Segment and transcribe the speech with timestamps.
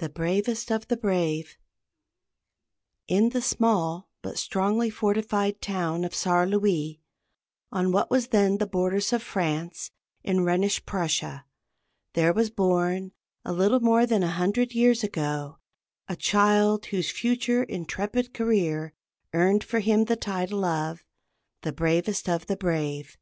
[0.00, 1.56] "THE BRAVEST OF THE BRAVE."
[3.06, 7.00] In the small but strongly fortified town of Saar Louis,
[7.72, 9.90] on what was then the borders of France,
[10.22, 11.46] in Rhenish Prussia,
[12.12, 13.12] there was born,
[13.46, 15.56] a little more than a hundred years ago,
[16.06, 18.92] a child whose future intrepid career
[19.32, 21.02] earned for him the title of
[21.62, 23.16] "the bravest of the brave."